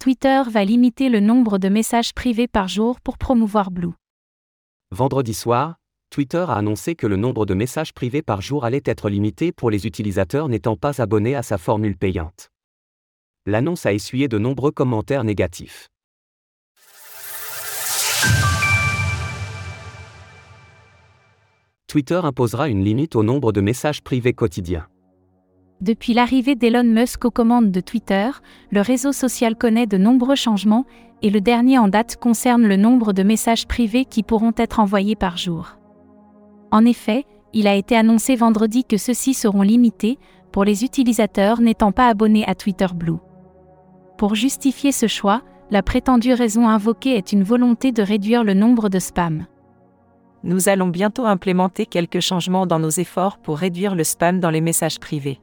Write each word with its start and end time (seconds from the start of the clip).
Twitter 0.00 0.44
va 0.50 0.64
limiter 0.64 1.10
le 1.10 1.20
nombre 1.20 1.58
de 1.58 1.68
messages 1.68 2.14
privés 2.14 2.48
par 2.48 2.68
jour 2.68 3.02
pour 3.02 3.18
promouvoir 3.18 3.70
Blue. 3.70 3.92
Vendredi 4.90 5.34
soir, 5.34 5.74
Twitter 6.08 6.46
a 6.48 6.54
annoncé 6.54 6.94
que 6.94 7.06
le 7.06 7.16
nombre 7.16 7.44
de 7.44 7.52
messages 7.52 7.92
privés 7.92 8.22
par 8.22 8.40
jour 8.40 8.64
allait 8.64 8.80
être 8.86 9.10
limité 9.10 9.52
pour 9.52 9.68
les 9.68 9.86
utilisateurs 9.86 10.48
n'étant 10.48 10.74
pas 10.74 11.02
abonnés 11.02 11.34
à 11.34 11.42
sa 11.42 11.58
formule 11.58 11.98
payante. 11.98 12.48
L'annonce 13.44 13.84
a 13.84 13.92
essuyé 13.92 14.26
de 14.26 14.38
nombreux 14.38 14.70
commentaires 14.70 15.22
négatifs. 15.22 15.90
Twitter 21.88 22.22
imposera 22.24 22.70
une 22.70 22.82
limite 22.82 23.16
au 23.16 23.22
nombre 23.22 23.52
de 23.52 23.60
messages 23.60 24.00
privés 24.00 24.32
quotidiens. 24.32 24.88
Depuis 25.80 26.12
l'arrivée 26.12 26.56
d'Elon 26.56 26.84
Musk 26.84 27.24
aux 27.24 27.30
commandes 27.30 27.70
de 27.70 27.80
Twitter, 27.80 28.28
le 28.70 28.82
réseau 28.82 29.12
social 29.12 29.56
connaît 29.56 29.86
de 29.86 29.96
nombreux 29.96 30.34
changements, 30.34 30.84
et 31.22 31.30
le 31.30 31.40
dernier 31.40 31.78
en 31.78 31.88
date 31.88 32.16
concerne 32.16 32.66
le 32.66 32.76
nombre 32.76 33.14
de 33.14 33.22
messages 33.22 33.66
privés 33.66 34.04
qui 34.04 34.22
pourront 34.22 34.52
être 34.56 34.78
envoyés 34.78 35.16
par 35.16 35.38
jour. 35.38 35.78
En 36.70 36.84
effet, 36.84 37.24
il 37.54 37.66
a 37.66 37.74
été 37.74 37.96
annoncé 37.96 38.36
vendredi 38.36 38.84
que 38.84 38.98
ceux-ci 38.98 39.32
seront 39.32 39.62
limités, 39.62 40.18
pour 40.52 40.64
les 40.64 40.84
utilisateurs 40.84 41.60
n'étant 41.60 41.92
pas 41.92 42.08
abonnés 42.08 42.44
à 42.46 42.54
Twitter 42.54 42.88
Blue. 42.94 43.18
Pour 44.18 44.34
justifier 44.34 44.92
ce 44.92 45.06
choix, 45.06 45.42
la 45.70 45.82
prétendue 45.82 46.34
raison 46.34 46.68
invoquée 46.68 47.16
est 47.16 47.32
une 47.32 47.44
volonté 47.44 47.90
de 47.90 48.02
réduire 48.02 48.44
le 48.44 48.52
nombre 48.52 48.90
de 48.90 48.98
spams. 48.98 49.46
Nous 50.42 50.68
allons 50.68 50.88
bientôt 50.88 51.24
implémenter 51.24 51.86
quelques 51.86 52.20
changements 52.20 52.66
dans 52.66 52.78
nos 52.78 52.90
efforts 52.90 53.38
pour 53.38 53.58
réduire 53.58 53.94
le 53.94 54.04
spam 54.04 54.40
dans 54.40 54.50
les 54.50 54.60
messages 54.60 54.98
privés. 54.98 55.40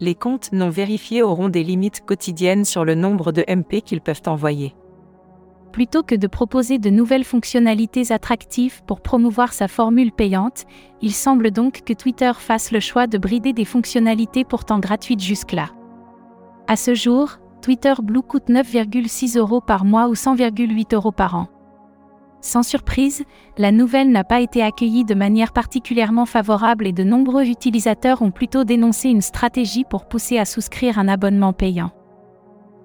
Les 0.00 0.14
comptes 0.14 0.52
non 0.52 0.70
vérifiés 0.70 1.22
auront 1.22 1.50
des 1.50 1.62
limites 1.62 2.04
quotidiennes 2.04 2.64
sur 2.64 2.86
le 2.86 2.94
nombre 2.94 3.32
de 3.32 3.44
MP 3.46 3.82
qu'ils 3.82 4.00
peuvent 4.00 4.22
envoyer. 4.26 4.74
Plutôt 5.72 6.02
que 6.02 6.14
de 6.14 6.26
proposer 6.26 6.78
de 6.78 6.90
nouvelles 6.90 7.24
fonctionnalités 7.24 8.10
attractives 8.10 8.82
pour 8.86 9.02
promouvoir 9.02 9.52
sa 9.52 9.68
formule 9.68 10.10
payante, 10.10 10.64
il 11.02 11.12
semble 11.12 11.50
donc 11.50 11.82
que 11.84 11.92
Twitter 11.92 12.32
fasse 12.34 12.72
le 12.72 12.80
choix 12.80 13.06
de 13.06 13.18
brider 13.18 13.52
des 13.52 13.66
fonctionnalités 13.66 14.44
pourtant 14.44 14.80
gratuites 14.80 15.22
jusque-là. 15.22 15.68
À 16.66 16.76
ce 16.76 16.94
jour, 16.94 17.38
Twitter 17.62 17.94
Blue 18.02 18.22
coûte 18.22 18.48
9,6 18.48 19.38
euros 19.38 19.60
par 19.60 19.84
mois 19.84 20.08
ou 20.08 20.14
100,8 20.14 20.94
euros 20.94 21.12
par 21.12 21.36
an. 21.36 21.48
Sans 22.40 22.62
surprise, 22.62 23.24
la 23.58 23.70
nouvelle 23.70 24.10
n'a 24.10 24.24
pas 24.24 24.40
été 24.40 24.62
accueillie 24.62 25.04
de 25.04 25.14
manière 25.14 25.52
particulièrement 25.52 26.24
favorable 26.24 26.86
et 26.86 26.92
de 26.92 27.04
nombreux 27.04 27.44
utilisateurs 27.44 28.22
ont 28.22 28.30
plutôt 28.30 28.64
dénoncé 28.64 29.10
une 29.10 29.20
stratégie 29.20 29.84
pour 29.84 30.08
pousser 30.08 30.38
à 30.38 30.46
souscrire 30.46 30.98
un 30.98 31.08
abonnement 31.08 31.52
payant. 31.52 31.90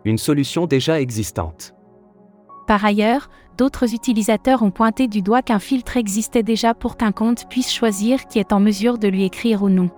Une 0.03 0.17
solution 0.17 0.67
déjà 0.67 0.99
existante. 0.99 1.73
Par 2.67 2.83
ailleurs, 2.83 3.29
d'autres 3.57 3.93
utilisateurs 3.93 4.61
ont 4.61 4.71
pointé 4.71 5.07
du 5.07 5.21
doigt 5.21 5.41
qu'un 5.41 5.59
filtre 5.59 5.97
existait 5.97 6.43
déjà 6.43 6.73
pour 6.73 6.97
qu'un 6.97 7.11
compte 7.11 7.47
puisse 7.49 7.71
choisir 7.71 8.27
qui 8.27 8.39
est 8.39 8.51
en 8.51 8.59
mesure 8.59 8.97
de 8.97 9.07
lui 9.07 9.23
écrire 9.23 9.63
ou 9.63 9.69
non. 9.69 9.89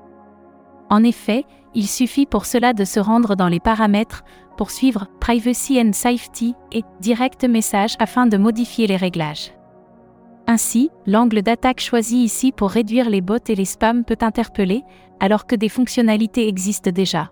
En 0.90 1.04
effet, 1.04 1.46
il 1.78 1.88
suffit 1.88 2.25
pour 2.25 2.47
cela 2.47 2.73
de 2.73 2.83
se 2.83 3.00
rendre 3.00 3.36
dans 3.36 3.47
les 3.47 3.59
paramètres, 3.59 4.23
pour 4.58 4.72
suivre 4.72 5.06
Privacy 5.20 5.80
and 5.80 5.94
Safety 5.94 6.56
et 6.72 6.81
Direct 7.02 7.44
Message 7.45 7.94
afin 8.00 8.25
de 8.25 8.36
modifier 8.36 8.88
les 8.88 8.95
réglages. 8.95 9.53
Ainsi, 10.48 10.89
l'angle 11.05 11.44
d'attaque 11.44 11.80
choisi 11.80 12.17
ici 12.23 12.52
pour 12.52 12.72
réduire 12.72 13.11
les 13.11 13.22
bots 13.22 13.38
et 13.48 13.53
les 13.53 13.66
spams 13.66 14.05
peut 14.05 14.17
interpeller, 14.22 14.81
alors 15.20 15.45
que 15.45 15.55
des 15.55 15.70
fonctionnalités 15.70 16.48
existent 16.48 16.89
déjà. 16.89 17.30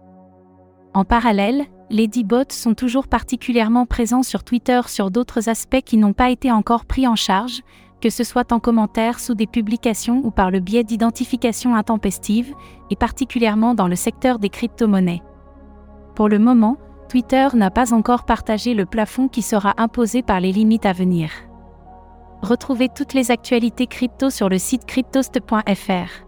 En 0.93 1.05
parallèle, 1.05 1.65
les 1.89 2.07
D-bots 2.07 2.51
sont 2.51 2.75
toujours 2.75 3.07
particulièrement 3.07 3.87
présents 3.87 4.23
sur 4.23 4.43
Twitter 4.43 4.81
sur 4.85 5.09
d'autres 5.09 5.49
aspects 5.49 5.81
qui 5.83 5.97
n'ont 5.97 6.13
pas 6.13 6.29
été 6.29 6.51
encore 6.51 6.85
pris 6.85 7.07
en 7.07 7.15
charge, 7.15 7.61
que 8.01 8.09
ce 8.09 8.23
soit 8.23 8.51
en 8.51 8.59
commentaire 8.59 9.19
sous 9.19 9.35
des 9.35 9.47
publications 9.47 10.21
ou 10.23 10.31
par 10.31 10.51
le 10.51 10.59
biais 10.59 10.83
d'identification 10.83 11.75
intempestive, 11.75 12.53
et 12.89 12.95
particulièrement 12.95 13.73
dans 13.73 13.87
le 13.87 13.95
secteur 13.95 14.39
des 14.39 14.49
crypto-monnaies. 14.49 15.23
Pour 16.15 16.29
le 16.29 16.39
moment, 16.39 16.77
Twitter 17.09 17.47
n'a 17.53 17.71
pas 17.71 17.93
encore 17.93 18.25
partagé 18.25 18.73
le 18.73 18.85
plafond 18.85 19.27
qui 19.27 19.41
sera 19.41 19.73
imposé 19.77 20.21
par 20.21 20.39
les 20.39 20.51
limites 20.51 20.85
à 20.85 20.93
venir. 20.93 21.31
Retrouvez 22.41 22.89
toutes 22.89 23.13
les 23.13 23.31
actualités 23.31 23.87
crypto 23.87 24.29
sur 24.29 24.49
le 24.49 24.57
site 24.57 24.85
cryptost.fr. 24.85 26.25